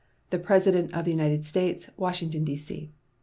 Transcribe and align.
The 0.31 0.39
PRESIDENT 0.39 0.95
OF 0.95 1.05
THE 1.05 1.11
UNITED 1.11 1.45
STATES, 1.45 1.91
_Washington, 1.95 2.43
D.C. 2.43 2.91